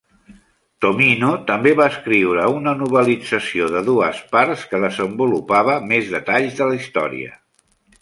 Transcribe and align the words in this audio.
Tomino 0.85 1.29
també 1.51 1.73
va 1.79 1.87
escriure 1.93 2.47
una 2.55 2.73
novel·lització 2.81 3.69
de 3.75 3.85
dues 3.93 4.25
parts 4.35 4.67
que 4.73 4.83
desenvolupava 4.89 5.81
més 5.95 6.13
detalls 6.19 6.61
de 6.63 6.73
la 6.73 6.83
història. 6.85 7.41